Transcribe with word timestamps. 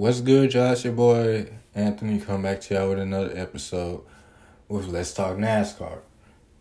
What's 0.00 0.22
good, 0.22 0.52
Josh? 0.52 0.84
Your 0.86 0.94
boy 0.94 1.50
Anthony 1.74 2.18
come 2.20 2.40
back 2.40 2.62
to 2.62 2.74
y'all 2.74 2.88
with 2.88 3.00
another 3.00 3.36
episode 3.36 4.00
with 4.66 4.86
Let's 4.86 5.12
Talk 5.12 5.36
NASCAR. 5.36 5.98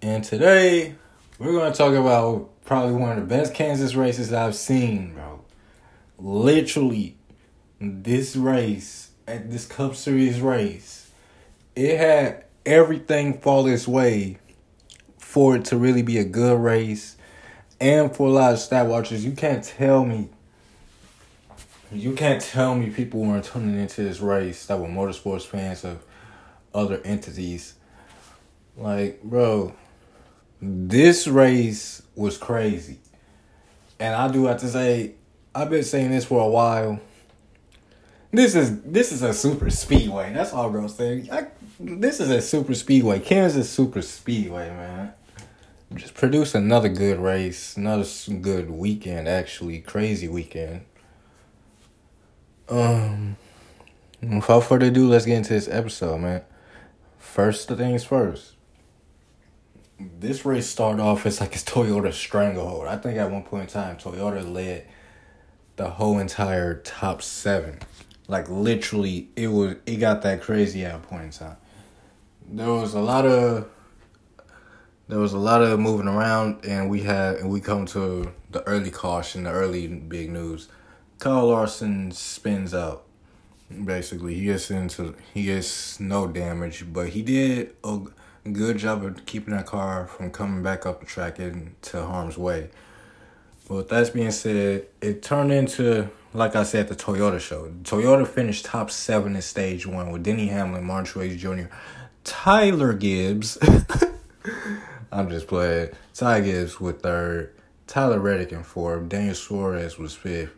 And 0.02 0.26
today 0.26 0.96
we're 1.38 1.54
gonna 1.54 1.74
talk 1.74 1.94
about 1.94 2.50
probably 2.66 2.96
one 2.96 3.18
of 3.18 3.30
the 3.30 3.34
best 3.34 3.54
Kansas 3.54 3.96
races 3.96 4.34
I've 4.34 4.56
seen, 4.56 5.14
bro. 5.14 5.42
Literally, 6.18 7.16
this 7.80 8.36
race 8.36 9.12
at 9.26 9.50
this 9.50 9.66
Cup 9.66 9.96
Series 9.96 10.42
race, 10.42 11.10
it 11.78 11.98
had 11.98 12.44
everything 12.66 13.40
fall 13.40 13.68
its 13.68 13.88
way 13.88 14.38
for 15.18 15.56
it 15.56 15.64
to 15.64 15.78
really 15.78 16.02
be 16.02 16.18
a 16.18 16.26
good 16.26 16.60
race. 16.60 17.16
And 17.80 18.14
for 18.14 18.28
a 18.28 18.32
lot 18.32 18.52
of 18.52 18.60
stat 18.60 18.88
watchers, 18.88 19.24
you 19.24 19.32
can't 19.32 19.64
tell 19.64 20.04
me 20.04 20.28
you 21.92 22.14
can't 22.14 22.42
tell 22.42 22.76
me 22.76 22.90
people 22.90 23.22
weren't 23.22 23.46
tuning 23.46 23.80
into 23.80 24.04
this 24.04 24.20
race 24.20 24.66
that 24.68 24.80
were 24.80 24.88
motorsports 24.88 25.46
fans 25.46 25.84
of 25.84 26.04
other 26.74 27.02
entities. 27.04 27.76
Like, 28.78 29.24
bro, 29.24 29.74
this 30.62 31.28
race 31.28 32.02
was 32.16 32.38
crazy. 32.38 33.00
And 34.00 34.16
I 34.16 34.32
do 34.32 34.46
have 34.46 34.60
to 34.60 34.68
say, 34.68 35.16
I've 35.54 35.70
been 35.70 35.84
saying 35.84 36.12
this 36.12 36.26
for 36.26 36.42
a 36.42 36.48
while. 36.50 37.00
This 38.32 38.54
is 38.54 38.82
this 38.84 39.12
is 39.12 39.24
a 39.24 39.34
super 39.34 39.72
speedway. 39.72 40.32
That's 40.32 40.54
all 40.54 40.70
gonna 40.70 40.88
say. 40.88 41.28
This 41.80 42.20
is 42.20 42.30
a 42.30 42.42
super 42.42 42.76
speedway. 42.76 43.20
Kansas 43.20 43.68
super 43.68 44.04
speedway, 44.04 44.70
man. 44.70 45.14
Just 45.96 46.14
produce 46.14 46.54
another 46.54 46.90
good 46.90 47.20
race, 47.20 47.76
another 47.76 48.06
good 48.42 48.70
weekend. 48.70 49.28
Actually, 49.28 49.80
crazy 49.80 50.28
weekend. 50.28 50.82
Um, 52.70 53.36
without 54.22 54.62
further 54.62 54.88
ado, 54.88 55.08
let's 55.08 55.26
get 55.26 55.38
into 55.38 55.54
this 55.54 55.68
episode, 55.68 56.20
man. 56.20 56.42
First 57.18 57.68
things 57.68 58.04
first. 58.04 58.54
This 60.00 60.46
race 60.46 60.68
started 60.68 61.02
off 61.02 61.26
as 61.26 61.42
like 61.42 61.56
a 61.56 61.60
Toyota 61.60 62.14
stranglehold. 62.14 62.88
I 62.88 62.98
think 62.98 63.18
at 63.18 63.32
one 63.32 63.44
point 63.44 63.64
in 63.64 63.70
time, 63.70 63.98
Toyota 63.98 64.50
led 64.50 64.88
the 65.76 65.90
whole 65.90 66.20
entire 66.20 66.76
top 66.82 67.22
seven. 67.22 67.80
Like 68.28 68.48
literally, 68.50 69.30
it 69.36 69.48
was 69.48 69.76
it 69.86 69.96
got 69.96 70.22
that 70.22 70.42
crazy 70.42 70.86
at 70.86 70.96
a 70.96 71.00
point 71.00 71.24
in 71.24 71.32
time. 71.32 71.58
There 72.48 72.72
was 72.72 72.94
a 72.94 73.02
lot 73.02 73.26
of 73.26 73.68
there 75.08 75.20
was 75.20 75.34
a 75.34 75.40
lot 75.40 75.64
of 75.64 75.80
moving 75.80 76.08
around, 76.08 76.64
and 76.66 76.90
we 76.90 77.02
had 77.02 77.38
and 77.38 77.50
we 77.50 77.60
come 77.60 77.86
to 77.88 78.32
the 78.52 78.62
early 78.68 78.92
caution, 78.92 79.44
the 79.44 79.52
early 79.52 79.88
big 79.88 80.30
news. 80.30 80.70
Kyle 81.20 81.48
Larson 81.48 82.12
spins 82.12 82.74
out. 82.74 83.04
Basically, 83.86 84.36
he 84.36 84.46
gets 84.46 84.72
into 84.72 85.16
he 85.34 85.44
gets 85.44 86.00
no 86.00 86.28
damage, 86.28 86.86
but 86.92 87.10
he 87.10 87.22
did 87.22 87.76
a 87.84 88.00
good 88.52 88.78
job 88.78 89.04
of 89.04 89.26
keeping 89.26 89.54
that 89.54 89.66
car 89.66 90.08
from 90.08 90.32
coming 90.32 90.64
back 90.64 90.86
up 90.86 91.02
the 91.02 91.06
track 91.06 91.40
into 91.40 92.02
harm's 92.04 92.38
way. 92.38 92.70
But 93.68 93.76
with 93.76 93.90
that 93.90 94.14
being 94.14 94.32
said, 94.32 94.88
it 95.02 95.22
turned 95.22 95.52
into 95.52 96.10
like 96.34 96.56
I 96.56 96.64
said 96.64 96.88
the 96.88 96.96
Toyota 96.96 97.40
show. 97.40 97.72
Toyota 97.84 98.26
finished 98.28 98.66
top 98.66 98.90
seven 98.90 99.36
in 99.36 99.42
stage 99.42 99.86
one 99.86 100.12
with 100.12 100.24
Denny 100.24 100.48
Hamlin, 100.48 100.84
Martin 100.84 101.22
Truex 101.22 101.38
Jr., 101.38 101.74
Tyler 102.24 102.94
Gibbs. 102.94 103.58
I'm 105.12 105.30
just 105.30 105.48
playing. 105.48 105.90
Ty 106.14 106.42
Gibbs 106.42 106.80
with 106.80 107.02
third, 107.02 107.54
Tyler 107.88 108.20
Reddick 108.20 108.52
in 108.52 108.64
fourth, 108.64 109.10
Daniel 109.10 109.36
Suarez 109.36 109.98
was 109.98 110.14
fifth, 110.14 110.56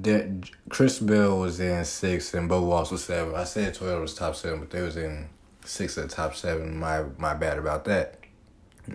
De- 0.00 0.40
Chris 0.68 0.98
Bell 0.98 1.38
was 1.38 1.60
in 1.60 1.84
six 1.84 2.34
and 2.34 2.48
Bo 2.48 2.62
Walsh 2.62 2.90
was 2.90 3.04
seven. 3.04 3.34
I 3.34 3.44
said 3.44 3.74
Toyota 3.74 4.00
was 4.00 4.14
top 4.14 4.36
seven, 4.36 4.60
but 4.60 4.70
they 4.70 4.82
was 4.82 4.96
in 4.96 5.28
six 5.64 5.96
of 5.96 6.08
the 6.08 6.14
top 6.14 6.34
seven. 6.34 6.76
My 6.76 7.04
my 7.18 7.34
bad 7.34 7.58
about 7.58 7.84
that. 7.86 8.18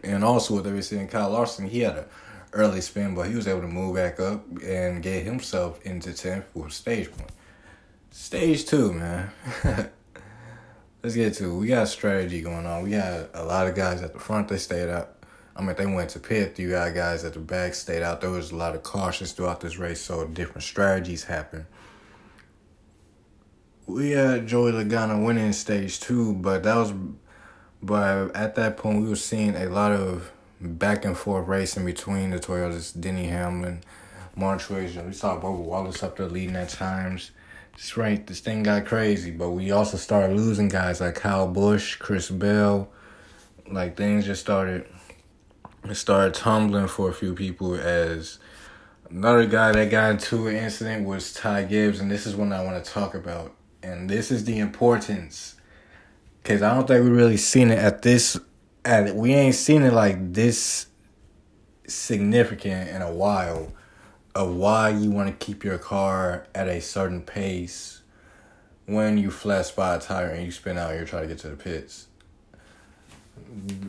And 0.04 0.24
also 0.24 0.56
with 0.56 0.68
everything, 0.68 1.08
Kyle 1.08 1.30
Larson, 1.30 1.68
he 1.68 1.80
had 1.82 1.96
a 1.96 2.06
early 2.54 2.82
spin, 2.82 3.16
but 3.16 3.28
he 3.28 3.36
was 3.36 3.48
able 3.48 3.62
to 3.62 3.68
move 3.68 3.96
back 3.96 4.20
up 4.20 4.46
and 4.64 5.02
get 5.02 5.24
himself 5.24 5.82
into 5.86 6.14
tenth 6.14 6.46
for 6.54 6.70
stage 6.70 7.10
one. 7.12 7.30
Stage 8.12 8.66
two, 8.66 8.94
man. 8.94 9.30
Let's 11.04 11.16
get 11.16 11.36
to 11.36 11.52
it. 11.52 11.58
We 11.58 11.68
got 11.68 11.88
strategy 11.88 12.42
going 12.42 12.66
on. 12.66 12.84
We 12.84 12.92
got 12.92 13.30
a 13.34 13.44
lot 13.44 13.68
of 13.68 13.76
guys 13.76 14.02
at 14.02 14.14
the 14.14 14.20
front. 14.20 14.48
They 14.48 14.58
stayed 14.58 14.90
up 14.90 15.17
I 15.58 15.64
mean, 15.64 15.76
they 15.76 15.88
went 15.88 16.12
to 16.12 16.20
pit. 16.20 16.60
You 16.60 16.70
got 16.70 16.94
guys 16.94 17.24
at 17.24 17.34
the 17.34 17.40
back 17.40 17.74
stayed 17.74 18.04
out. 18.04 18.22
There 18.22 18.30
was 18.30 18.52
a 18.52 18.56
lot 18.56 18.76
of 18.76 18.84
cautions 18.84 19.32
throughout 19.32 19.60
this 19.60 19.78
race, 19.78 20.00
so 20.00 20.26
different 20.28 20.62
strategies 20.62 21.24
happened. 21.24 21.66
We 23.88 24.12
had 24.12 24.48
Joey 24.48 24.72
Logano 24.72 25.26
winning 25.26 25.54
stage 25.54 26.00
two, 26.00 26.34
but 26.34 26.62
that 26.64 26.76
was, 26.76 26.94
but 27.82 28.36
at 28.36 28.54
that 28.56 28.78
point 28.78 29.02
we 29.02 29.10
were 29.10 29.16
seeing 29.16 29.56
a 29.56 29.68
lot 29.68 29.94
of 29.94 30.32
back 30.62 31.06
and 31.06 31.18
forth 31.18 31.48
racing 31.48 31.86
between 31.86 32.30
the 32.30 32.40
Toyotas, 32.40 33.00
Denny 33.00 33.26
Hamlin, 33.26 33.82
Martin 34.36 34.78
Truex. 34.78 35.06
We 35.06 35.14
saw 35.14 35.40
Bubba 35.40 35.58
Wallace 35.58 36.04
up 36.04 36.18
there 36.18 36.28
leading 36.28 36.56
at 36.56 36.70
times. 36.70 37.32
This 37.74 37.98
right, 37.98 38.26
this 38.28 38.42
thing 38.42 38.64
got 38.64 38.86
crazy, 38.86 39.32
but 39.32 39.52
we 39.52 39.72
also 39.72 39.98
started 39.98 40.36
losing 40.36 40.68
guys 40.68 41.02
like 41.02 41.16
Kyle 41.16 41.48
Busch, 41.48 41.96
Chris 41.96 42.30
Bell. 42.30 42.90
Like 43.72 43.98
things 43.98 44.26
just 44.26 44.42
started 44.42 44.88
started 45.96 46.34
tumbling 46.34 46.88
for 46.88 47.10
a 47.10 47.14
few 47.14 47.34
people 47.34 47.76
as 47.76 48.40
another 49.10 49.46
guy 49.46 49.72
that 49.72 49.90
got 49.90 50.12
into 50.12 50.48
an 50.48 50.56
incident 50.56 51.06
was 51.06 51.34
Ty 51.34 51.64
Gibbs, 51.64 52.00
and 52.00 52.10
this 52.10 52.26
is 52.26 52.36
one 52.36 52.52
I 52.52 52.64
want 52.64 52.84
to 52.84 52.92
talk 52.92 53.14
about. 53.16 53.54
And 53.84 54.10
this 54.10 54.32
is 54.32 54.46
the 54.46 54.60
importance, 54.60 55.56
because 56.42 56.62
I 56.62 56.74
don't 56.74 56.88
think 56.88 57.04
we 57.04 57.12
really 57.12 57.38
seen 57.38 57.70
it 57.70 57.80
at 57.80 58.02
this, 58.02 58.40
at 58.84 59.16
we 59.16 59.34
ain't 59.34 59.56
seen 59.56 59.84
it 59.84 59.94
like 59.94 60.34
this 60.34 60.88
significant 61.88 62.90
in 62.90 63.02
a 63.02 63.12
while 63.12 63.72
of 64.36 64.56
why 64.56 64.90
you 64.90 65.10
want 65.10 65.28
to 65.30 65.46
keep 65.46 65.64
your 65.64 65.78
car 65.78 66.48
at 66.54 66.68
a 66.68 66.82
certain 66.82 67.22
pace 67.22 68.02
when 68.86 69.18
you 69.18 69.32
flat 69.32 69.66
spot 69.66 70.04
a 70.04 70.08
tire 70.08 70.28
and 70.28 70.46
you 70.46 70.52
spin 70.52 70.78
out, 70.78 70.94
you're 70.94 71.06
trying 71.06 71.24
to 71.24 71.28
get 71.28 71.40
to 71.40 71.50
the 71.50 71.56
pits 71.56 72.08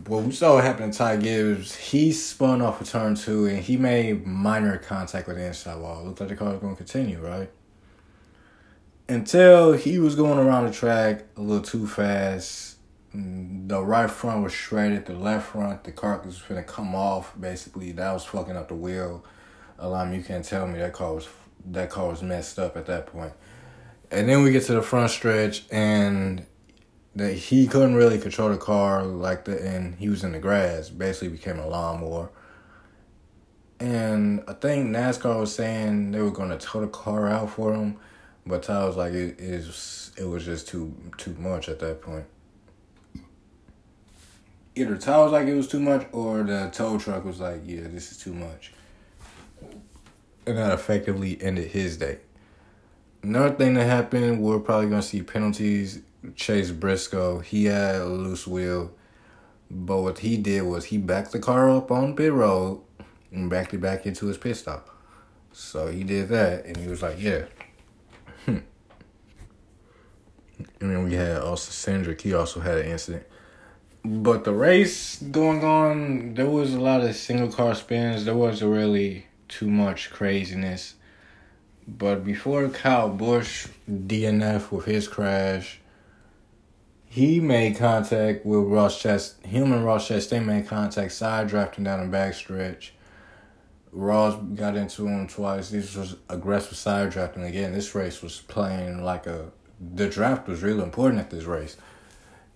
well, 0.07 0.23
we 0.23 0.33
saw 0.33 0.55
what 0.55 0.65
happened 0.65 0.93
to 0.93 0.99
Ty 0.99 1.17
Gibbs. 1.19 1.77
He 1.77 2.13
spun 2.13 2.63
off 2.63 2.81
a 2.81 2.85
turn 2.85 3.15
two 3.15 3.47
and 3.47 3.59
he 3.59 3.77
made 3.77 4.27
minor 4.27 4.79
contact 4.79 5.29
with 5.29 5.37
the 5.37 5.47
inside 5.47 5.79
wall. 5.81 6.05
Looked 6.05 6.21
like 6.21 6.31
the 6.31 6.37
car 6.37 6.51
was 6.51 6.61
going 6.61 6.75
to 6.75 6.79
continue, 6.79 7.21
right? 7.21 7.51
Until 9.09 9.73
he 9.73 9.99
was 9.99 10.15
going 10.15 10.39
around 10.39 10.67
the 10.67 10.73
track 10.73 11.25
a 11.37 11.41
little 11.41 11.63
too 11.63 11.87
fast. 11.87 12.77
The 13.13 13.83
right 13.83 14.11
front 14.11 14.43
was 14.43 14.53
shredded. 14.53 15.07
The 15.07 15.15
left 15.15 15.53
front, 15.53 15.85
the 15.85 15.93
car 15.93 16.21
was 16.25 16.41
going 16.43 16.63
to 16.63 16.69
come 16.69 16.95
off. 16.95 17.33
Basically, 17.39 17.93
that 17.93 18.13
was 18.13 18.25
fucking 18.25 18.57
up 18.57 18.69
the 18.69 18.75
wheel. 18.75 19.25
Alarm, 19.79 20.13
you 20.13 20.23
can't 20.23 20.45
tell 20.45 20.67
me 20.67 20.79
that 20.79 20.93
car 20.93 21.15
was 21.15 21.29
that 21.67 21.91
car 21.91 22.09
was 22.09 22.23
messed 22.23 22.59
up 22.59 22.77
at 22.77 22.87
that 22.87 23.07
point. 23.07 23.33
And 24.11 24.29
then 24.29 24.43
we 24.43 24.53
get 24.53 24.65
to 24.65 24.75
the 24.75 24.83
front 24.83 25.11
stretch, 25.11 25.65
and 25.71 26.47
that 27.19 27.35
he 27.35 27.67
couldn't 27.67 27.97
really 27.97 28.19
control 28.19 28.49
the 28.49 28.57
car 28.57 29.05
like 29.05 29.45
that, 29.47 29.61
and 29.61 29.97
he 29.97 30.09
was 30.09 30.25
in 30.25 30.33
the 30.33 30.39
grass. 30.39 30.89
Basically, 30.89 31.29
became 31.29 31.59
a 31.59 31.67
lawnmower. 31.67 32.31
And 33.81 34.43
I 34.49 34.55
think 34.55 34.89
NASCAR 34.89 35.39
was 35.39 35.55
saying 35.55 36.13
they 36.13 36.21
were 36.21 36.31
going 36.31 36.51
to 36.51 36.59
tow 36.59 36.81
the 36.81 36.89
car 36.89 37.29
out 37.29 37.51
for 37.51 37.75
him, 37.75 37.97
but 38.47 38.65
Ty 38.65 38.87
was 38.87 38.97
like, 38.97 39.13
it 39.13 39.39
is 39.39 40.13
it 40.17 40.25
was 40.25 40.45
just 40.45 40.69
too 40.69 40.95
too 41.17 41.35
much 41.39 41.69
at 41.69 41.79
that 41.81 42.03
point. 42.03 42.27
Either 44.75 44.97
Ty 44.97 45.19
was 45.19 45.33
like 45.33 45.47
it 45.49 45.55
was 45.55 45.69
too 45.69 45.81
much, 45.81 46.07
or 46.13 46.43
the 46.43 46.71
tow 46.73 46.99
truck 46.99 47.25
was 47.25 47.41
like, 47.41 47.63
yeah, 47.65 47.83
this 47.83 48.13
is 48.13 48.19
too 48.19 48.33
much. 48.33 48.73
And 50.47 50.57
that 50.57 50.73
effectively 50.73 51.41
ended 51.43 51.69
his 51.69 51.97
day. 51.97 52.19
Another 53.23 53.55
thing 53.55 53.75
that 53.75 53.85
happened, 53.85 54.41
we're 54.41 54.61
probably 54.61 54.89
gonna 54.89 55.03
see 55.03 55.23
penalties 55.23 56.01
Chase 56.37 56.71
Briscoe, 56.71 57.41
he 57.41 57.67
had 57.67 57.97
a 57.97 58.07
loose 58.07 58.47
wheel, 58.47 58.93
but 59.71 60.01
what 60.03 60.19
he 60.21 60.37
did 60.37 60.63
was 60.63 60.87
he 60.87 60.99
backed 60.99 61.33
the 61.33 61.39
car 61.39 61.71
up 61.71 61.91
on 61.91 62.17
pit 62.17 62.33
road 62.33 62.81
and 63.31 63.51
backed 63.51 63.75
it 63.75 63.81
back 63.81 64.07
into 64.07 64.27
his 64.27 64.39
pit 64.39 64.57
stop. 64.57 64.89
So 65.53 65.89
he 65.89 66.05
did 66.05 66.29
that, 66.29 66.67
and 66.67 66.77
he 66.77 66.89
was 66.89 67.03
like, 67.03 67.21
"Yeah." 67.21 67.45
and 68.47 68.63
then 70.81 71.05
we 71.05 71.15
had 71.15 71.39
also 71.39 71.71
Cindric. 71.71 72.21
He 72.21 72.35
also 72.35 72.61
had 72.61 72.79
an 72.79 72.87
incident. 72.87 73.27
But 74.05 74.45
the 74.45 74.53
race 74.53 75.21
going 75.21 75.65
on, 75.65 76.35
there 76.35 76.49
was 76.49 76.73
a 76.73 76.81
lot 76.81 77.01
of 77.03 77.15
single 77.17 77.51
car 77.51 77.75
spins. 77.75 78.25
There 78.25 78.35
wasn't 78.35 78.73
really 78.73 79.27
too 79.49 79.69
much 79.69 80.11
craziness. 80.11 80.95
But 81.87 82.25
before 82.25 82.69
Kyle 82.69 83.09
Busch 83.09 83.67
DNF 83.91 84.71
with 84.71 84.85
his 84.85 85.09
crash, 85.09 85.81
he 87.09 87.41
made 87.41 87.77
contact 87.77 88.45
with 88.45 88.65
Ross 88.65 89.01
Chest. 89.01 89.45
Him 89.45 89.73
and 89.73 89.85
Ross 89.85 90.09
Chastain 90.09 90.45
made 90.45 90.67
contact 90.69 91.13
side 91.13 91.49
drafting 91.49 91.85
down 91.85 92.11
the 92.11 92.17
backstretch. 92.17 92.91
Ross 93.93 94.37
got 94.55 94.77
into 94.77 95.07
him 95.07 95.27
twice. 95.27 95.71
This 95.71 95.97
was 95.97 96.17
aggressive 96.29 96.77
side 96.77 97.11
drafting 97.11 97.45
again. 97.45 97.73
This 97.73 97.95
race 97.95 98.23
was 98.23 98.43
playing 98.43 99.03
like 99.03 99.27
a. 99.27 99.51
The 99.95 100.09
draft 100.09 100.49
was 100.49 100.63
really 100.63 100.83
important 100.83 101.21
at 101.21 101.31
this 101.31 101.45
race. 101.45 101.77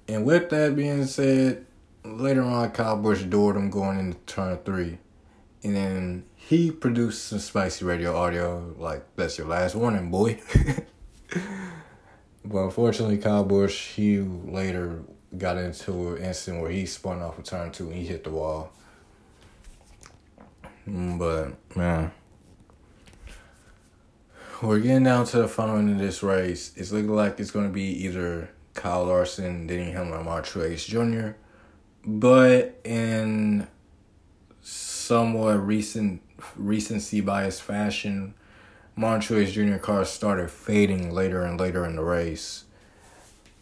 And 0.06 0.26
with 0.26 0.50
that 0.50 0.76
being 0.76 1.06
said, 1.06 1.64
later 2.04 2.42
on, 2.42 2.72
Kyle 2.72 2.96
Busch 2.96 3.22
doored 3.22 3.56
him 3.56 3.70
going 3.70 3.98
into 3.98 4.18
turn 4.26 4.58
three. 4.58 4.98
And 5.62 5.76
then 5.76 6.24
he 6.34 6.72
produced 6.72 7.24
some 7.26 7.38
spicy 7.38 7.84
radio 7.84 8.16
audio, 8.16 8.74
like, 8.76 9.04
that's 9.14 9.38
your 9.38 9.46
last 9.46 9.76
warning, 9.76 10.10
boy. 10.10 10.40
but 12.44 12.64
unfortunately, 12.64 13.18
Kyle 13.18 13.44
Busch, 13.44 13.88
he 13.94 14.18
later 14.18 15.02
got 15.36 15.56
into 15.56 16.14
an 16.14 16.22
incident 16.24 16.62
where 16.62 16.70
he 16.70 16.86
spun 16.86 17.22
off 17.22 17.38
a 17.38 17.42
turn 17.42 17.70
two 17.70 17.86
and 17.86 17.94
he 17.94 18.06
hit 18.06 18.24
the 18.24 18.30
wall. 18.30 18.72
Mm, 20.88 21.18
but, 21.18 21.76
man. 21.76 22.12
We're 24.60 24.78
getting 24.78 25.04
down 25.04 25.26
to 25.26 25.38
the 25.38 25.48
final 25.48 25.76
end 25.76 25.90
of 25.90 25.98
this 25.98 26.22
race. 26.22 26.72
It's 26.76 26.92
looking 26.92 27.14
like 27.14 27.40
it's 27.40 27.50
going 27.50 27.66
to 27.66 27.72
be 27.72 28.04
either 28.04 28.50
Kyle 28.74 29.04
Larson, 29.04 29.66
Denny 29.66 29.90
Hamlin, 29.90 30.26
or 30.26 30.42
Truex 30.42 30.86
Jr. 30.86 31.36
But 32.04 32.80
in 32.84 33.66
somewhat 34.60 35.66
recent 35.66 36.22
recency 36.56 37.20
bias 37.20 37.60
fashion, 37.60 38.34
Truex 38.98 39.52
Jr. 39.52 39.78
cars 39.78 40.10
started 40.10 40.50
fading 40.50 41.12
later 41.12 41.42
and 41.42 41.58
later 41.58 41.84
in 41.84 41.96
the 41.96 42.02
race. 42.02 42.64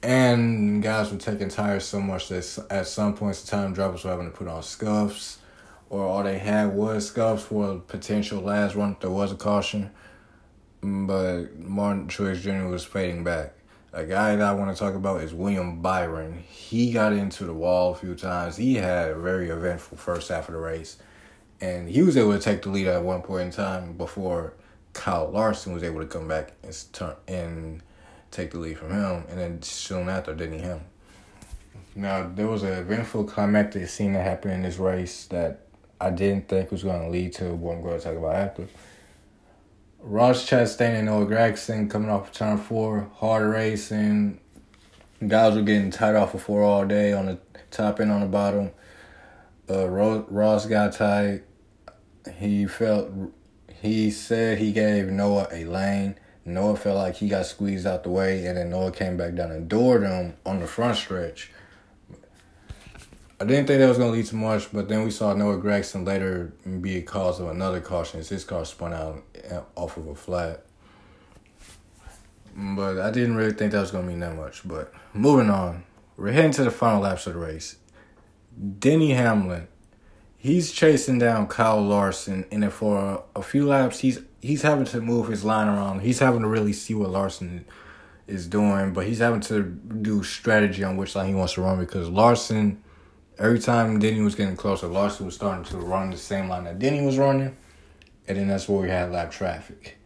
And 0.02 0.82
guys 0.82 1.12
were 1.12 1.18
taking 1.18 1.48
tires 1.48 1.84
so 1.84 2.00
much 2.00 2.28
that 2.28 2.66
at 2.70 2.86
some 2.86 3.14
points 3.14 3.42
the 3.42 3.50
time 3.50 3.74
drivers 3.74 4.04
were 4.04 4.10
having 4.10 4.30
to 4.30 4.36
put 4.36 4.48
on 4.48 4.62
scuffs, 4.62 5.38
or 5.90 6.04
all 6.04 6.22
they 6.22 6.38
had 6.38 6.72
was 6.74 7.08
scuffs 7.08 7.44
for 7.44 7.72
a 7.72 7.78
potential 7.78 8.40
last 8.40 8.74
run 8.74 8.92
if 8.92 9.00
there 9.00 9.10
was 9.10 9.32
a 9.32 9.36
caution. 9.36 9.90
But 10.80 11.58
Martin 11.58 12.08
Truex 12.08 12.40
Jr. 12.40 12.68
was 12.68 12.84
fading 12.84 13.24
back. 13.24 13.52
A 13.92 14.04
guy 14.04 14.36
that 14.36 14.46
I 14.46 14.52
want 14.54 14.74
to 14.74 14.78
talk 14.82 14.94
about 14.94 15.20
is 15.20 15.34
William 15.34 15.82
Byron. 15.82 16.44
He 16.48 16.92
got 16.92 17.12
into 17.12 17.44
the 17.44 17.52
wall 17.52 17.92
a 17.92 17.96
few 17.96 18.14
times. 18.14 18.56
He 18.56 18.76
had 18.76 19.10
a 19.10 19.16
very 19.16 19.50
eventful 19.50 19.98
first 19.98 20.28
half 20.28 20.48
of 20.48 20.54
the 20.54 20.60
race. 20.60 20.96
And 21.60 21.90
he 21.90 22.00
was 22.00 22.16
able 22.16 22.32
to 22.32 22.38
take 22.38 22.62
the 22.62 22.70
lead 22.70 22.86
at 22.86 23.02
one 23.02 23.20
point 23.20 23.42
in 23.42 23.50
time 23.50 23.94
before 23.94 24.54
Kyle 24.92 25.30
Larson 25.30 25.72
was 25.72 25.82
able 25.82 26.00
to 26.00 26.06
come 26.06 26.28
back 26.28 26.52
and 26.62 26.76
turn 26.92 27.14
and 27.28 27.82
take 28.30 28.50
the 28.52 28.58
lead 28.58 28.78
from 28.78 28.90
him. 28.90 29.24
And 29.28 29.38
then 29.38 29.62
soon 29.62 30.08
after, 30.08 30.34
didn't 30.34 30.60
him. 30.60 30.80
Now, 31.94 32.30
there 32.34 32.46
was 32.46 32.62
an 32.62 32.72
eventful 32.72 33.24
climactic 33.24 33.88
scene 33.88 34.12
that 34.12 34.24
happened 34.24 34.54
in 34.54 34.62
this 34.62 34.78
race 34.78 35.26
that 35.26 35.66
I 36.00 36.10
didn't 36.10 36.48
think 36.48 36.70
was 36.70 36.82
going 36.82 37.02
to 37.02 37.08
lead 37.08 37.32
to 37.34 37.54
what 37.54 37.76
I'm 37.76 37.82
going 37.82 37.98
to 37.98 38.04
talk 38.04 38.16
about 38.16 38.36
after. 38.36 38.68
Ross 40.02 40.48
Chastain 40.48 40.94
and 40.94 41.06
Noah 41.06 41.26
Gragson 41.26 41.90
coming 41.90 42.08
off 42.08 42.28
of 42.28 42.32
turn 42.32 42.56
four, 42.56 43.10
hard 43.16 43.46
racing. 43.46 44.40
Guys 45.26 45.54
were 45.54 45.62
getting 45.62 45.90
tied 45.90 46.14
off 46.14 46.32
of 46.34 46.42
four 46.42 46.62
all 46.62 46.86
day 46.86 47.12
on 47.12 47.26
the 47.26 47.38
top 47.70 47.98
and 47.98 48.10
on 48.10 48.22
the 48.22 48.26
bottom. 48.26 48.70
Uh, 49.68 49.86
Ross 49.88 50.66
got 50.66 50.94
tight. 50.94 51.42
He 52.38 52.66
felt. 52.66 53.10
He 53.80 54.10
said 54.10 54.58
he 54.58 54.72
gave 54.72 55.06
Noah 55.06 55.48
a 55.50 55.64
lane. 55.64 56.16
Noah 56.44 56.76
felt 56.76 56.98
like 56.98 57.16
he 57.16 57.28
got 57.28 57.46
squeezed 57.46 57.86
out 57.86 58.02
the 58.02 58.10
way, 58.10 58.44
and 58.46 58.56
then 58.56 58.70
Noah 58.70 58.92
came 58.92 59.16
back 59.16 59.34
down 59.34 59.50
and 59.50 59.68
doored 59.68 60.02
him 60.02 60.36
on 60.44 60.60
the 60.60 60.66
front 60.66 60.96
stretch. 60.96 61.50
I 63.40 63.46
didn't 63.46 63.66
think 63.66 63.78
that 63.80 63.88
was 63.88 63.96
going 63.96 64.12
to 64.12 64.16
lead 64.18 64.26
to 64.26 64.36
much, 64.36 64.70
but 64.70 64.90
then 64.90 65.02
we 65.02 65.10
saw 65.10 65.32
Noah 65.32 65.56
Gragson 65.56 66.06
later 66.06 66.52
be 66.82 66.98
a 66.98 67.02
cause 67.02 67.40
of 67.40 67.48
another 67.48 67.80
caution 67.80 68.20
as 68.20 68.28
his 68.28 68.44
car 68.44 68.66
spun 68.66 68.92
out 68.92 69.22
uh, 69.50 69.62
off 69.76 69.96
of 69.96 70.08
a 70.08 70.14
flat. 70.14 70.62
But 72.54 72.98
I 72.98 73.10
didn't 73.10 73.36
really 73.36 73.52
think 73.52 73.72
that 73.72 73.80
was 73.80 73.92
going 73.92 74.04
to 74.04 74.10
mean 74.10 74.20
that 74.20 74.36
much. 74.36 74.60
But 74.68 74.92
moving 75.14 75.48
on, 75.48 75.84
we're 76.18 76.32
heading 76.32 76.50
to 76.52 76.64
the 76.64 76.70
final 76.70 77.00
laps 77.00 77.26
of 77.26 77.32
the 77.32 77.38
race. 77.38 77.76
Denny 78.78 79.12
Hamlin, 79.12 79.68
he's 80.40 80.72
chasing 80.72 81.18
down 81.18 81.46
Kyle 81.46 81.80
Larson, 81.80 82.46
and 82.50 82.72
for 82.72 83.22
a, 83.36 83.42
few 83.42 83.66
laps, 83.66 84.00
he's 84.00 84.20
he's 84.40 84.62
having 84.62 84.86
to 84.86 85.00
move 85.00 85.28
his 85.28 85.44
line 85.44 85.68
around. 85.68 86.00
He's 86.00 86.18
having 86.18 86.40
to 86.40 86.48
really 86.48 86.72
see 86.72 86.94
what 86.94 87.10
Larson 87.10 87.66
is 88.26 88.46
doing, 88.46 88.92
but 88.92 89.06
he's 89.06 89.18
having 89.18 89.40
to 89.42 89.62
do 89.62 90.22
strategy 90.22 90.82
on 90.82 90.96
which 90.96 91.14
line 91.14 91.28
he 91.28 91.34
wants 91.34 91.54
to 91.54 91.62
run 91.62 91.78
because 91.78 92.08
Larson 92.08 92.82
every 93.38 93.58
time 93.58 93.98
Denny 93.98 94.20
was 94.20 94.34
getting 94.34 94.56
closer, 94.56 94.86
Larson 94.86 95.26
was 95.26 95.34
starting 95.34 95.64
to 95.64 95.76
run 95.78 96.10
the 96.10 96.16
same 96.16 96.48
line 96.48 96.64
that 96.64 96.78
Denny 96.78 97.04
was 97.04 97.18
running, 97.18 97.56
and 98.26 98.38
then 98.38 98.48
that's 98.48 98.68
where 98.68 98.82
we 98.82 98.88
had 98.88 99.12
lap 99.12 99.30
traffic. 99.30 99.98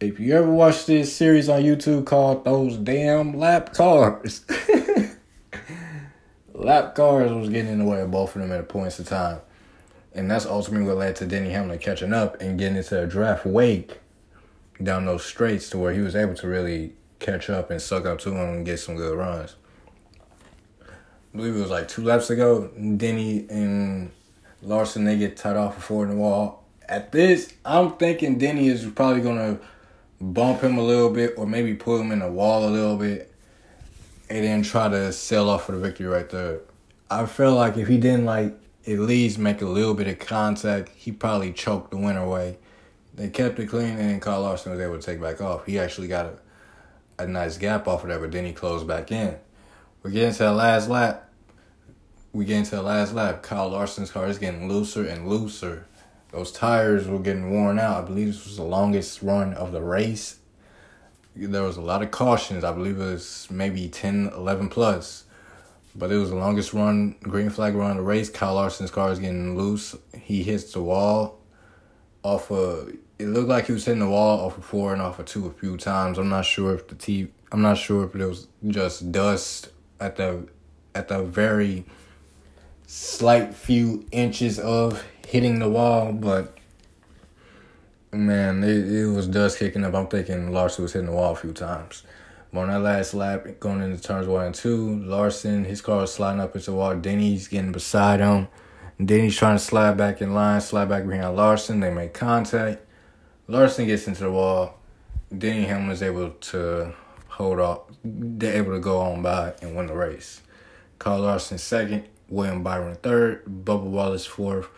If 0.00 0.20
you 0.20 0.34
ever 0.34 0.50
watch 0.50 0.86
this 0.86 1.12
series 1.12 1.48
on 1.48 1.62
YouTube 1.62 2.06
called 2.06 2.44
Those 2.44 2.76
Damn 2.76 3.36
Lap 3.36 3.72
Cars, 3.74 4.44
lap 6.58 6.94
cars 6.94 7.32
was 7.32 7.48
getting 7.48 7.72
in 7.72 7.78
the 7.78 7.84
way 7.84 8.00
of 8.00 8.10
both 8.10 8.34
of 8.34 8.42
them 8.42 8.52
at 8.52 8.68
points 8.68 8.98
of 8.98 9.08
time. 9.08 9.40
And 10.14 10.30
that's 10.30 10.46
ultimately 10.46 10.86
what 10.86 10.96
led 10.96 11.16
to 11.16 11.26
Denny 11.26 11.50
Hamlin 11.50 11.78
catching 11.78 12.12
up 12.12 12.40
and 12.40 12.58
getting 12.58 12.76
into 12.76 13.00
a 13.00 13.06
draft 13.06 13.46
wake 13.46 14.00
down 14.82 15.06
those 15.06 15.24
straights 15.24 15.70
to 15.70 15.78
where 15.78 15.92
he 15.92 16.00
was 16.00 16.16
able 16.16 16.34
to 16.34 16.48
really 16.48 16.92
catch 17.20 17.50
up 17.50 17.70
and 17.70 17.80
suck 17.80 18.06
up 18.06 18.18
to 18.20 18.30
him 18.30 18.48
and 18.48 18.66
get 18.66 18.78
some 18.78 18.96
good 18.96 19.16
runs. 19.16 19.56
I 20.82 21.36
believe 21.36 21.56
it 21.56 21.60
was 21.60 21.70
like 21.70 21.88
two 21.88 22.02
laps 22.02 22.30
ago. 22.30 22.68
Denny 22.96 23.46
and 23.48 24.10
Larson 24.62 25.04
they 25.04 25.18
get 25.18 25.36
tied 25.36 25.56
off 25.56 25.76
before 25.76 26.06
the 26.06 26.14
wall. 26.14 26.64
At 26.88 27.12
this, 27.12 27.52
I'm 27.64 27.92
thinking 27.92 28.38
Denny 28.38 28.68
is 28.68 28.84
probably 28.86 29.20
gonna 29.20 29.58
bump 30.20 30.62
him 30.62 30.78
a 30.78 30.82
little 30.82 31.10
bit 31.10 31.34
or 31.36 31.46
maybe 31.46 31.74
pull 31.74 32.00
him 32.00 32.10
in 32.10 32.20
the 32.20 32.30
wall 32.30 32.66
a 32.66 32.70
little 32.70 32.96
bit 32.96 33.32
and 34.30 34.44
then 34.44 34.62
try 34.62 34.88
to 34.88 35.12
sell 35.12 35.48
off 35.48 35.66
for 35.66 35.72
the 35.72 35.78
victory 35.78 36.06
right 36.06 36.28
there. 36.28 36.60
I 37.10 37.26
feel 37.26 37.54
like 37.54 37.76
if 37.76 37.88
he 37.88 37.98
didn't 37.98 38.26
like 38.26 38.54
at 38.86 38.98
least 38.98 39.38
make 39.38 39.62
a 39.62 39.66
little 39.66 39.94
bit 39.94 40.08
of 40.08 40.18
contact, 40.18 40.90
he 40.94 41.12
probably 41.12 41.52
choked 41.52 41.90
the 41.90 41.96
winner 41.96 42.22
away. 42.22 42.58
They 43.14 43.28
kept 43.30 43.58
it 43.58 43.66
clean 43.66 43.98
and 43.98 44.22
Kyle 44.22 44.42
Larson 44.42 44.72
was 44.72 44.80
able 44.80 44.98
to 44.98 45.04
take 45.04 45.20
back 45.20 45.40
off. 45.40 45.66
He 45.66 45.78
actually 45.78 46.08
got 46.08 46.26
a, 46.26 47.24
a 47.24 47.26
nice 47.26 47.58
gap 47.58 47.88
off 47.88 48.02
of 48.02 48.10
that, 48.10 48.20
but 48.20 48.30
then 48.30 48.44
he 48.44 48.52
closed 48.52 48.86
back 48.86 49.10
in. 49.10 49.36
We're 50.02 50.10
getting 50.10 50.32
to 50.32 50.44
the 50.44 50.52
last 50.52 50.88
lap. 50.88 51.28
We 52.32 52.44
get 52.44 52.58
into 52.58 52.76
the 52.76 52.82
last 52.82 53.14
lap. 53.14 53.42
Kyle 53.42 53.68
Larson's 53.68 54.10
car 54.10 54.28
is 54.28 54.38
getting 54.38 54.68
looser 54.68 55.04
and 55.04 55.28
looser. 55.28 55.86
Those 56.30 56.52
tires 56.52 57.08
were 57.08 57.18
getting 57.18 57.50
worn 57.50 57.78
out. 57.78 58.04
I 58.04 58.06
believe 58.06 58.28
this 58.28 58.44
was 58.44 58.56
the 58.58 58.62
longest 58.62 59.22
run 59.22 59.54
of 59.54 59.72
the 59.72 59.82
race. 59.82 60.38
There 61.38 61.62
was 61.62 61.76
a 61.76 61.80
lot 61.80 62.02
of 62.02 62.10
cautions. 62.10 62.64
I 62.64 62.72
believe 62.72 63.00
it 63.00 63.04
was 63.04 63.46
maybe 63.50 63.88
10, 63.88 64.32
11 64.34 64.68
plus. 64.68 65.24
But 65.94 66.12
it 66.12 66.16
was 66.16 66.30
the 66.30 66.36
longest 66.36 66.72
run, 66.74 67.16
green 67.22 67.50
flag 67.50 67.74
run 67.74 67.96
the 67.96 68.02
race. 68.02 68.30
Kyle 68.30 68.54
Larson's 68.54 68.90
car 68.90 69.10
is 69.10 69.18
getting 69.18 69.56
loose. 69.56 69.96
He 70.14 70.42
hits 70.42 70.72
the 70.72 70.82
wall 70.82 71.40
off 72.22 72.50
of. 72.50 72.92
It 73.18 73.26
looked 73.26 73.48
like 73.48 73.66
he 73.66 73.72
was 73.72 73.84
hitting 73.84 74.00
the 74.00 74.08
wall 74.08 74.46
off 74.46 74.58
of 74.58 74.64
four 74.64 74.92
and 74.92 75.02
off 75.02 75.18
of 75.18 75.26
two 75.26 75.46
a 75.46 75.50
few 75.50 75.76
times. 75.76 76.18
I'm 76.18 76.28
not 76.28 76.44
sure 76.44 76.74
if 76.74 76.86
the 76.86 76.94
T. 76.94 77.28
I'm 77.50 77.62
not 77.62 77.78
sure 77.78 78.04
if 78.04 78.14
it 78.14 78.24
was 78.24 78.46
just 78.68 79.10
dust 79.10 79.70
at 79.98 80.16
the 80.16 80.46
at 80.94 81.08
the 81.08 81.22
very 81.22 81.84
slight 82.86 83.54
few 83.54 84.06
inches 84.12 84.58
of 84.58 85.04
hitting 85.26 85.58
the 85.58 85.68
wall, 85.68 86.12
but 86.12 86.57
man, 88.12 88.62
it, 88.64 88.88
it 88.90 89.06
was 89.06 89.26
dust 89.26 89.58
kicking 89.58 89.84
up. 89.84 89.94
I'm 89.94 90.06
thinking 90.08 90.52
Larson 90.52 90.82
was 90.82 90.92
hitting 90.92 91.06
the 91.06 91.12
wall 91.12 91.32
a 91.32 91.36
few 91.36 91.52
times. 91.52 92.02
But 92.52 92.60
on 92.60 92.68
that 92.68 92.80
last 92.80 93.14
lap, 93.14 93.46
going 93.60 93.82
into 93.82 94.02
turns 94.02 94.26
one 94.26 94.46
and 94.46 94.54
two, 94.54 95.00
Larson, 95.00 95.64
his 95.64 95.82
car 95.82 95.98
was 95.98 96.12
sliding 96.14 96.40
up 96.40 96.54
into 96.54 96.70
the 96.70 96.76
wall. 96.76 96.94
Denny's 96.96 97.48
getting 97.48 97.72
beside 97.72 98.20
him. 98.20 98.48
Denny's 99.04 99.36
trying 99.36 99.56
to 99.56 99.62
slide 99.62 99.96
back 99.96 100.22
in 100.22 100.34
line, 100.34 100.60
slide 100.60 100.88
back 100.88 101.06
behind 101.06 101.36
Larson. 101.36 101.80
They 101.80 101.90
make 101.92 102.14
contact. 102.14 102.84
Larson 103.46 103.86
gets 103.86 104.08
into 104.08 104.24
the 104.24 104.30
wall. 104.30 104.78
Denny 105.36 105.64
Hamlin 105.64 105.90
is 105.90 106.02
able 106.02 106.30
to 106.30 106.94
hold 107.28 107.60
off. 107.60 107.82
They're 108.02 108.56
able 108.56 108.72
to 108.72 108.80
go 108.80 108.98
on 108.98 109.22
by 109.22 109.52
and 109.60 109.76
win 109.76 109.86
the 109.86 109.94
race. 109.94 110.40
Kyle 110.98 111.20
Larson 111.20 111.58
second, 111.58 112.08
William 112.28 112.62
Byron 112.62 112.96
third, 112.96 113.44
Bubba 113.44 113.84
Wallace 113.84 114.26
fourth, 114.26 114.68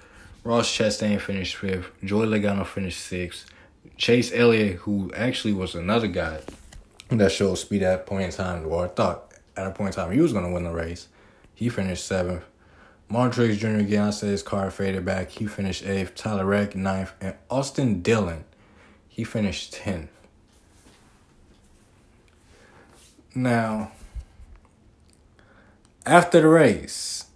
Ross 0.50 0.68
Chastain 0.68 1.20
finished 1.20 1.54
fifth, 1.54 1.92
Joey 2.02 2.26
Logano 2.26 2.66
finished 2.66 2.98
sixth, 2.98 3.46
Chase 3.96 4.32
Elliott, 4.34 4.78
who 4.78 5.12
actually 5.14 5.52
was 5.52 5.76
another 5.76 6.08
guy 6.08 6.40
that 7.08 7.30
showed 7.30 7.54
speed 7.54 7.84
at 7.84 8.04
point 8.04 8.24
in 8.24 8.30
time, 8.32 8.66
or 8.66 8.88
thought 8.88 9.32
at 9.56 9.68
a 9.68 9.70
point 9.70 9.94
in 9.94 10.02
time 10.02 10.10
he 10.10 10.20
was 10.20 10.32
going 10.32 10.44
to 10.44 10.50
win 10.50 10.64
the 10.64 10.72
race, 10.72 11.06
he 11.54 11.68
finished 11.68 12.04
seventh. 12.04 12.42
Martin 13.08 13.46
Truex 13.46 13.58
Jr. 13.58 13.78
again, 13.78 14.08
I 14.08 14.10
said 14.10 14.30
his 14.30 14.42
car 14.42 14.72
faded 14.72 15.04
back. 15.04 15.30
He 15.30 15.46
finished 15.46 15.86
eighth. 15.86 16.16
Tyler 16.16 16.44
Reddick 16.44 16.74
ninth, 16.74 17.12
and 17.20 17.36
Austin 17.48 18.02
Dillon, 18.02 18.44
he 19.06 19.22
finished 19.22 19.72
tenth. 19.72 20.10
Now, 23.36 23.92
after 26.04 26.40
the 26.40 26.48
race, 26.48 27.26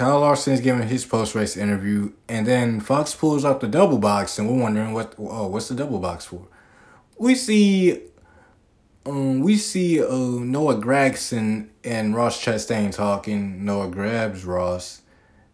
Kyle 0.00 0.22
Larson's 0.22 0.62
giving 0.62 0.88
his 0.88 1.04
post 1.04 1.34
race 1.34 1.58
interview, 1.58 2.12
and 2.26 2.46
then 2.46 2.80
Fox 2.80 3.14
pulls 3.14 3.44
out 3.44 3.60
the 3.60 3.68
double 3.68 3.98
box, 3.98 4.38
and 4.38 4.48
we're 4.48 4.62
wondering 4.62 4.94
what 4.94 5.14
oh 5.18 5.46
what's 5.48 5.68
the 5.68 5.74
double 5.74 5.98
box 5.98 6.24
for? 6.24 6.46
We 7.18 7.34
see, 7.34 8.00
um, 9.04 9.40
we 9.40 9.58
see 9.58 10.02
uh, 10.02 10.08
Noah 10.08 10.76
Gragson 10.76 11.68
and 11.84 12.16
Ross 12.16 12.42
Chastain 12.42 12.94
talking. 12.94 13.62
Noah 13.66 13.88
grabs 13.88 14.42
Ross, 14.42 15.02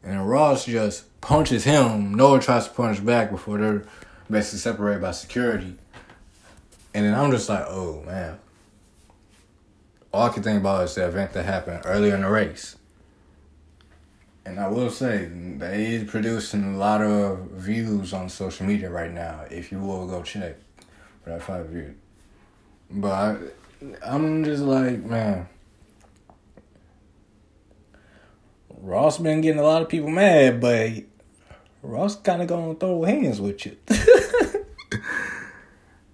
and 0.05 0.31
Ross 0.31 0.67
just 0.67 1.21
punches 1.21 1.65
him. 1.65 2.15
Noah 2.15 2.39
tries 2.39 2.69
to 2.69 2.73
punch 2.73 3.05
back 3.05 3.33
before 3.33 3.59
they're 3.59 3.85
basically 4.31 4.61
separated 4.61 5.03
by 5.03 5.11
security. 5.11 5.75
And 6.95 7.05
then 7.05 7.15
I'm 7.15 7.33
just 7.33 7.49
like, 7.49 7.65
oh 7.67 8.05
man. 8.07 8.39
All 10.15 10.23
I 10.23 10.29
can 10.29 10.45
think 10.45 10.61
about 10.61 10.85
is 10.85 10.95
the 10.95 11.05
event 11.05 11.33
that 11.33 11.47
happened 11.47 11.83
earlier 11.85 12.15
in 12.15 12.21
the 12.21 12.31
race. 12.31 12.77
And 14.47 14.61
I 14.61 14.69
will 14.69 14.91
say, 14.91 15.25
they 15.25 15.87
is 15.87 16.09
producing 16.09 16.77
a 16.77 16.79
lot 16.79 17.03
of 17.03 17.51
views 17.51 18.13
on 18.13 18.29
social 18.29 18.65
media 18.65 18.89
right 18.89 19.13
now. 19.13 19.45
If 19.51 19.73
you 19.73 19.81
will 19.81 20.07
go 20.07 20.23
check 20.23 20.57
for 21.25 21.37
five 21.41 21.67
views. 21.67 21.97
But 22.89 23.13
I, 23.13 23.37
I'm 24.05 24.45
just 24.45 24.63
like, 24.63 25.03
man. 25.05 25.49
Ross 28.79 29.19
been 29.19 29.41
getting 29.41 29.59
a 29.59 29.65
lot 29.65 29.83
of 29.83 29.89
people 29.89 30.11
mad, 30.11 30.61
but 30.61 30.93
Ross 31.83 32.15
kind 32.15 32.41
of 32.41 32.47
gonna 32.47 32.75
throw 32.77 33.03
hands 33.03 33.41
with 33.41 33.67
you. 33.67 33.77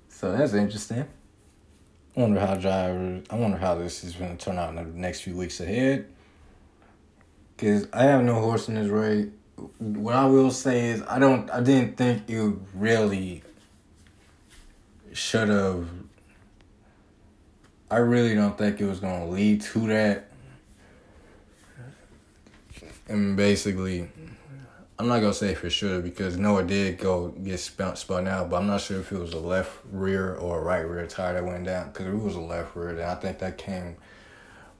so 0.09 0.33
that's 0.33 0.55
interesting. 0.55 1.07
I 2.17 2.21
wonder 2.21 2.41
how 2.41 2.55
drivers. 2.55 3.27
I 3.29 3.37
wonder 3.37 3.59
how 3.59 3.75
this 3.75 4.03
is 4.05 4.15
gonna 4.15 4.37
turn 4.37 4.57
out 4.59 4.71
in 4.71 4.77
the 4.77 4.85
next 4.85 5.21
few 5.21 5.37
weeks 5.37 5.61
ahead. 5.61 6.07
Cause 7.63 7.87
I 7.93 8.03
have 8.03 8.25
no 8.25 8.41
horse 8.41 8.67
in 8.67 8.75
this 8.75 8.89
race. 8.89 9.29
What 9.79 10.17
I 10.17 10.27
will 10.27 10.51
say 10.51 10.89
is 10.89 11.03
I 11.03 11.21
don't. 11.21 11.49
I 11.49 11.61
didn't 11.61 11.97
think 11.97 12.29
it 12.29 12.55
really 12.75 13.45
should 15.13 15.49
have. 15.49 15.87
I 17.89 17.99
really 17.99 18.35
don't 18.35 18.59
think 18.59 18.81
it 18.81 18.87
was 18.87 18.99
gonna 18.99 19.29
lead 19.29 19.61
to 19.61 19.87
that. 19.87 20.33
And 23.07 23.37
basically, 23.37 24.09
I'm 24.99 25.07
not 25.07 25.21
gonna 25.21 25.33
say 25.33 25.55
for 25.55 25.71
sure 25.71 26.01
because 26.01 26.37
Noah 26.37 26.65
did 26.65 26.99
go 26.99 27.29
get 27.29 27.61
spun 27.61 27.95
spun 27.95 28.27
out, 28.27 28.51
but 28.51 28.57
I'm 28.57 28.67
not 28.67 28.81
sure 28.81 28.99
if 28.99 29.13
it 29.13 29.19
was 29.21 29.35
a 29.35 29.39
left 29.39 29.71
rear 29.93 30.35
or 30.35 30.59
a 30.59 30.63
right 30.65 30.81
rear 30.81 31.07
tire 31.07 31.35
that 31.35 31.45
went 31.45 31.67
down. 31.67 31.93
Because 31.93 32.07
it 32.07 32.19
was 32.19 32.35
a 32.35 32.41
left 32.41 32.75
rear, 32.75 32.97
then 32.97 33.09
I 33.09 33.15
think 33.15 33.39
that 33.39 33.57
came 33.57 33.99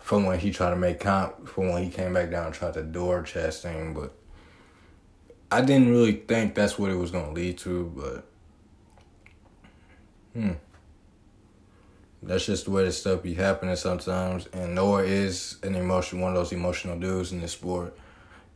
from 0.03 0.27
when 0.27 0.39
he 0.39 0.51
tried 0.51 0.71
to 0.71 0.77
make 0.77 1.01
comp 1.01 1.49
from 1.49 1.71
when 1.71 1.83
he 1.83 1.91
came 1.91 2.13
back 2.13 2.31
down 2.31 2.47
and 2.47 2.55
tried 2.55 2.75
to 2.75 2.83
door 2.83 3.23
Chastain, 3.23 3.95
but 3.95 4.13
I 5.51 5.61
didn't 5.61 5.91
really 5.91 6.13
think 6.13 6.55
that's 6.55 6.79
what 6.79 6.91
it 6.91 6.97
was 6.97 7.11
gonna 7.11 7.33
lead 7.33 7.59
to, 7.59 7.93
but 7.97 8.27
hmm. 10.33 10.53
That's 12.23 12.47
just 12.47 12.67
the 12.67 12.71
way 12.71 12.85
the 12.85 12.93
stuff 12.93 13.23
be 13.23 13.35
happening 13.35 13.75
sometimes. 13.75 14.47
And 14.53 14.77
Noah 14.77 15.03
is 15.03 15.57
an 15.65 15.75
emotion 15.75 16.21
one 16.21 16.31
of 16.33 16.37
those 16.37 16.53
emotional 16.53 16.97
dudes 16.97 17.33
in 17.33 17.41
this 17.41 17.53
sport. 17.53 17.99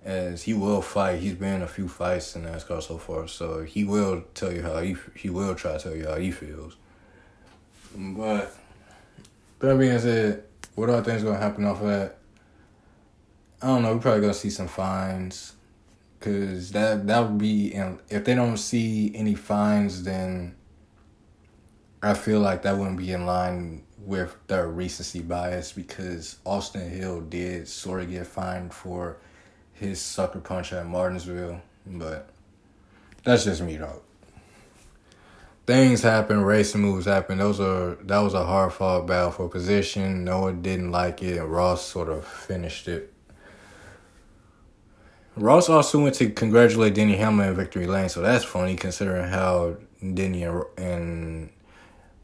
As 0.05 0.45
he 0.45 0.55
will 0.55 0.83
fight. 0.83 1.19
He's 1.19 1.35
been 1.35 1.55
in 1.55 1.63
a 1.63 1.67
few 1.67 1.89
fights 1.89 2.37
in 2.37 2.43
NASCAR 2.43 2.81
so 2.81 2.97
far, 2.97 3.27
so 3.27 3.65
he 3.65 3.83
will 3.83 4.23
tell 4.35 4.53
you 4.53 4.63
how 4.63 4.79
he 4.79 4.95
he 5.17 5.31
will 5.31 5.57
try 5.57 5.73
to 5.73 5.79
tell 5.83 5.97
you 5.97 6.07
how 6.07 6.15
he 6.15 6.31
feels. 6.31 6.77
But 7.97 8.57
that 9.59 9.77
being 9.77 9.99
said, 9.99 10.45
what 10.77 10.89
other 10.89 11.03
things 11.03 11.25
gonna 11.25 11.39
happen 11.39 11.65
off 11.65 11.81
of 11.81 11.89
that? 11.89 12.19
I 13.61 13.67
don't 13.67 13.83
know. 13.83 13.95
We're 13.95 14.01
probably 14.01 14.21
gonna 14.21 14.35
see 14.35 14.51
some 14.51 14.69
fines, 14.69 15.55
cause 16.21 16.71
that 16.73 17.07
that 17.09 17.21
would 17.21 17.39
be 17.39 17.75
if 18.09 18.25
they 18.25 18.35
don't 18.35 18.59
see 18.59 19.11
any 19.15 19.35
fines, 19.35 20.05
then 20.05 20.55
I 22.03 22.15
feel 22.15 22.39
like 22.39 22.63
that 22.63 22.77
wouldn't 22.79 22.99
be 22.99 23.11
in 23.13 23.27
line 23.27 23.83
with 23.99 24.37
their 24.47 24.69
recency 24.69 25.21
bias 25.21 25.73
because 25.73 26.37
Austin 26.45 26.89
Hill 26.89 27.23
did 27.23 27.67
sort 27.67 28.03
of 28.03 28.11
get 28.11 28.27
fined 28.27 28.73
for 28.73 29.17
his 29.73 30.01
sucker 30.01 30.39
punch 30.39 30.73
at 30.73 30.87
Martinsville, 30.87 31.61
but 31.87 32.31
that's 33.25 33.45
just 33.45 33.63
me 33.63 33.77
though 33.77 34.03
things 35.67 36.03
happen, 36.03 36.43
racing 36.43 36.81
moves 36.81 37.07
happen. 37.07 37.39
Those 37.39 37.61
are 37.61 37.97
that 38.05 38.19
was 38.21 38.35
a 38.35 38.45
hard 38.45 38.73
fought 38.73 39.07
battle 39.07 39.33
for 39.33 39.49
position. 39.49 40.25
Noah 40.25 40.53
didn't 40.53 40.93
like 40.93 41.23
it, 41.23 41.39
and 41.39 41.51
Ross 41.51 41.85
sort 41.85 42.09
of 42.09 42.27
finished 42.27 42.89
it. 42.89 43.13
Ross 45.37 45.69
also 45.69 46.03
went 46.03 46.15
to 46.15 46.31
congratulate 46.31 46.95
Denny 46.95 47.17
Hamlin 47.17 47.51
in 47.51 47.55
victory 47.55 47.87
lane, 47.87 48.09
so 48.09 48.23
that's 48.23 48.45
funny 48.45 48.75
considering 48.75 49.29
how 49.29 49.77
Denny 50.01 50.45
and, 50.79 51.51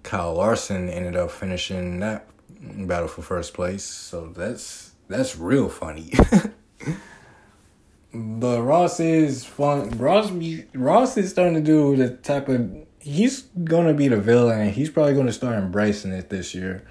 Kyle 0.03 0.35
Larson 0.35 0.89
ended 0.89 1.15
up 1.15 1.31
finishing 1.31 2.01
that 2.01 2.27
battle 2.61 3.07
for 3.07 3.23
first 3.23 3.55
place. 3.55 3.85
So 3.85 4.33
that's 4.35 4.93
that's 5.09 5.37
real 5.37 5.69
funny. 5.69 6.13
but 8.15 8.63
Ross 8.63 8.99
is 8.99 9.45
fun. 9.45 9.91
Ross 9.91 10.33
Ross 10.75 11.17
is 11.17 11.31
starting 11.31 11.55
to 11.55 11.61
do 11.61 11.95
the 11.97 12.17
type 12.17 12.49
of 12.49 12.85
he's 13.03 13.43
gonna 13.65 13.95
be 13.95 14.09
the 14.09 14.17
villain, 14.17 14.71
he's 14.73 14.91
probably 14.91 15.15
gonna 15.15 15.33
start 15.33 15.57
embracing 15.57 16.13
it 16.13 16.31
this 16.31 16.55
year. 16.55 16.85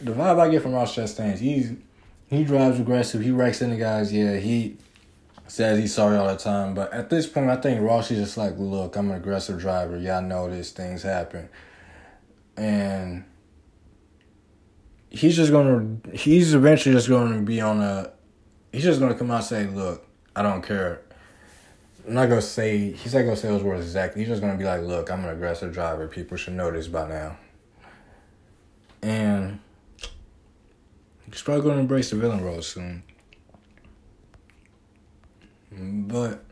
The 0.00 0.12
vibe 0.12 0.38
I 0.38 0.48
get 0.48 0.62
from 0.62 0.72
Ross 0.72 0.94
Chastain 0.94 1.34
is 1.34 1.40
he's 1.40 1.72
he 2.28 2.44
drives 2.44 2.78
aggressive, 2.78 3.22
he 3.22 3.32
wrecks 3.32 3.60
into 3.60 3.76
guys. 3.76 4.12
Yeah, 4.12 4.36
he 4.36 4.76
says 5.48 5.78
he's 5.78 5.92
sorry 5.92 6.16
all 6.16 6.28
the 6.28 6.36
time, 6.36 6.74
but 6.74 6.92
at 6.92 7.10
this 7.10 7.26
point, 7.26 7.50
I 7.50 7.56
think 7.56 7.82
Ross 7.82 8.10
is 8.12 8.18
just 8.18 8.36
like, 8.36 8.54
look, 8.56 8.94
I'm 8.96 9.10
an 9.10 9.16
aggressive 9.16 9.58
driver. 9.58 9.98
Y'all 9.98 10.22
know 10.22 10.48
this, 10.48 10.70
things 10.70 11.02
happen, 11.02 11.48
and 12.56 13.24
he's 15.10 15.34
just 15.34 15.50
gonna 15.50 15.96
he's 16.12 16.54
eventually 16.54 16.94
just 16.94 17.08
gonna 17.08 17.42
be 17.42 17.60
on 17.60 17.80
a 17.80 18.12
he's 18.72 18.84
just 18.84 19.00
gonna 19.00 19.14
come 19.14 19.30
out 19.32 19.38
and 19.38 19.44
say, 19.44 19.66
look, 19.66 20.06
I 20.36 20.42
don't 20.42 20.62
care. 20.62 21.02
I'm 22.10 22.16
not 22.16 22.28
gonna 22.28 22.42
say 22.42 22.90
he's 22.90 23.14
not 23.14 23.22
gonna 23.22 23.36
say 23.36 23.46
those 23.46 23.62
words 23.62 23.84
exactly. 23.84 24.22
He's 24.22 24.28
just 24.28 24.40
gonna 24.40 24.58
be 24.58 24.64
like, 24.64 24.82
"Look, 24.82 25.12
I'm 25.12 25.22
an 25.22 25.30
aggressive 25.30 25.72
driver. 25.72 26.08
People 26.08 26.36
should 26.36 26.54
know 26.54 26.68
this 26.68 26.88
by 26.88 27.08
now." 27.08 27.38
And 29.00 29.60
he's 31.30 31.40
probably 31.40 31.62
gonna 31.62 31.78
embrace 31.78 32.10
the 32.10 32.16
villain 32.16 32.42
role 32.42 32.62
soon. 32.62 33.04
But 35.70 36.42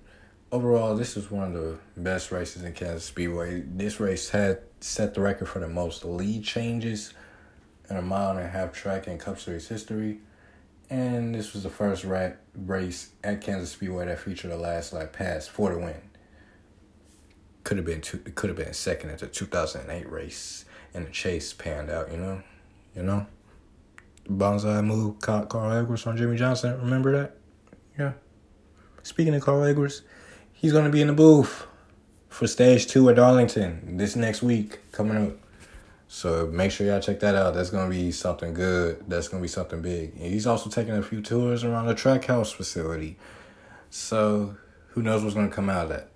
overall, 0.53 0.95
this 0.95 1.17
was 1.17 1.29
one 1.29 1.49
of 1.49 1.55
the 1.55 1.77
best 1.97 2.31
races 2.31 2.63
in 2.63 2.73
Kansas 2.73 3.03
Speedway. 3.03 3.63
This 3.63 3.99
race 3.99 4.29
had 4.29 4.61
set 4.79 5.15
the 5.15 5.23
record 5.23 5.49
for 5.49 5.59
the 5.59 5.67
most 5.67 6.05
lead 6.05 6.45
changes 6.45 7.15
in 7.91 7.97
a 7.97 8.03
mile 8.03 8.31
and 8.31 8.39
a 8.39 8.47
half 8.47 8.73
track 8.73 9.09
in 9.09 9.19
Cup 9.19 9.41
Series 9.41 9.67
history. 9.67 10.21
And 10.91 11.35
this 11.35 11.53
was 11.53 11.65
the 11.65 11.71
first 11.71 12.05
race 12.05 13.11
at 13.23 13.41
Kansas 13.41 13.73
Speedway 13.73 14.07
that 14.07 14.21
featured 14.21 14.51
a 14.51 14.57
last 14.57 14.93
lap 14.93 15.13
pass 15.13 15.47
for 15.47 15.73
the 15.73 15.79
win. 15.79 16.01
Could 17.65 17.77
have 17.77 17.87
been 17.87 18.01
two, 18.01 18.19
could 18.19 18.49
have 18.49 18.57
been 18.57 18.73
second 18.73 19.11
at 19.11 19.19
the 19.19 19.27
2008 19.27 20.11
race, 20.11 20.65
and 20.95 21.07
the 21.07 21.11
chase 21.11 21.53
panned 21.53 21.91
out. 21.91 22.11
You 22.11 22.17
know, 22.17 22.43
you 22.97 23.03
know. 23.03 23.27
Bonsai 24.27 24.85
move, 24.85 25.21
caught 25.21 25.49
Carl 25.49 25.73
Edwards 25.73 26.03
from 26.03 26.17
Jimmie 26.17 26.37
Johnson. 26.37 26.79
Remember 26.81 27.13
that? 27.13 27.37
Yeah. 27.99 28.13
Speaking 29.03 29.35
of 29.35 29.43
Carl 29.43 29.65
Edwards, 29.65 30.03
he's 30.53 30.73
gonna 30.73 30.91
be 30.91 31.01
in 31.01 31.07
the 31.09 31.13
booth 31.13 31.67
for 32.29 32.47
stage 32.47 32.87
two 32.87 33.09
at 33.09 33.17
Darlington 33.17 33.97
this 33.97 34.17
next 34.17 34.43
week 34.43 34.81
coming 34.93 35.17
up. 35.17 35.48
So 36.09 36.47
make 36.47 36.71
sure 36.71 36.87
y'all 36.87 37.01
check 37.01 37.21
that 37.21 37.35
out. 37.35 37.55
That's 37.55 37.69
gonna 37.69 37.91
be 37.91 38.11
something 38.13 38.55
good. 38.55 39.05
That's 39.07 39.29
gonna 39.29 39.43
be 39.43 39.49
something 39.49 39.83
big. 39.83 40.15
And 40.15 40.33
he's 40.33 40.47
also 40.47 40.71
taking 40.71 40.95
a 40.95 41.03
few 41.03 41.21
tours 41.21 41.65
around 41.65 41.87
the 41.87 41.95
Trackhouse 41.95 42.53
facility. 42.53 43.19
So 43.91 44.57
who 44.89 45.03
knows 45.03 45.23
what's 45.23 45.35
gonna 45.35 45.49
come 45.49 45.69
out 45.69 45.85
of 45.85 45.89
that. 45.91 46.09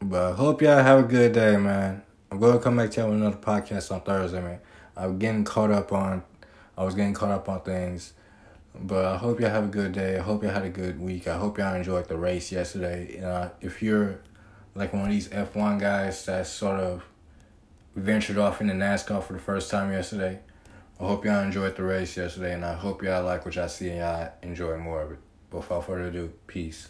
But 0.00 0.32
I 0.32 0.36
hope 0.36 0.60
y'all 0.60 0.82
have 0.82 1.00
a 1.00 1.08
good 1.08 1.32
day, 1.32 1.56
man. 1.56 2.02
I'm 2.30 2.38
gonna 2.38 2.58
come 2.58 2.76
back 2.76 2.90
to 2.92 3.00
y'all 3.00 3.10
with 3.10 3.20
another 3.20 3.38
podcast 3.38 3.90
on 3.90 4.02
Thursday, 4.02 4.42
man. 4.42 4.60
I'm 4.96 5.18
getting 5.18 5.44
caught 5.44 5.70
up 5.70 5.90
on 5.92 6.22
I 6.76 6.84
was 6.84 6.94
getting 6.94 7.14
caught 7.14 7.30
up 7.30 7.48
on 7.48 7.62
things. 7.62 8.12
But 8.80 9.06
I 9.06 9.16
hope 9.16 9.40
y'all 9.40 9.50
have 9.50 9.64
a 9.64 9.68
good 9.68 9.92
day. 9.92 10.18
I 10.18 10.20
hope 10.22 10.42
y'all 10.44 10.52
had 10.52 10.64
a 10.64 10.68
good 10.68 11.00
week. 11.00 11.26
I 11.26 11.36
hope 11.38 11.58
y'all 11.58 11.74
enjoyed 11.74 12.06
the 12.06 12.16
race 12.16 12.52
yesterday. 12.52 13.20
Uh, 13.20 13.48
if 13.60 13.82
you're 13.82 14.20
like 14.74 14.92
one 14.92 15.02
of 15.02 15.10
these 15.10 15.28
F1 15.28 15.80
guys 15.80 16.24
that's 16.26 16.50
sort 16.50 16.78
of 16.78 17.02
ventured 17.98 18.38
off 18.38 18.60
into 18.60 18.74
NASCAR 18.74 19.22
for 19.22 19.32
the 19.32 19.38
first 19.38 19.70
time 19.70 19.92
yesterday. 19.92 20.38
I 21.00 21.04
hope 21.04 21.24
y'all 21.24 21.42
enjoyed 21.42 21.76
the 21.76 21.84
race 21.84 22.16
yesterday, 22.16 22.54
and 22.54 22.64
I 22.64 22.74
hope 22.74 23.02
y'all 23.02 23.24
like 23.24 23.44
what 23.44 23.54
y'all 23.54 23.68
see 23.68 23.90
and 23.90 23.98
y'all 23.98 24.32
enjoy 24.42 24.76
more 24.78 25.02
of 25.02 25.12
it. 25.12 25.18
But 25.50 25.58
without 25.58 25.86
further 25.86 26.08
ado, 26.08 26.32
peace. 26.46 26.88